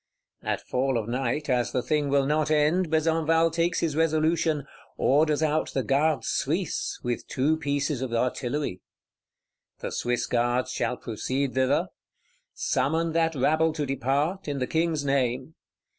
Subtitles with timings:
[0.41, 4.65] At fall of night, as the thing will not end, Besenval takes his resolution:
[4.97, 8.81] orders out the Gardes Suisses with two pieces of artillery.
[9.77, 11.89] The Swiss Guards shall proceed thither;
[12.55, 15.53] summon that rabble to depart, in the King's name.